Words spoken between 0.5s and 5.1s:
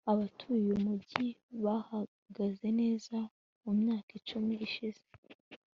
uyu mujyi bahagaze neza mumyaka icumi ishize